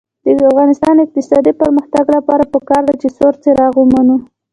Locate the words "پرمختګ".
1.61-2.05